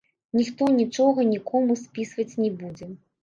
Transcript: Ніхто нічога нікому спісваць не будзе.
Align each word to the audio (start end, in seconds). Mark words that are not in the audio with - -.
Ніхто 0.37 0.69
нічога 0.77 1.25
нікому 1.33 1.77
спісваць 1.83 2.33
не 2.43 2.51
будзе. 2.63 2.91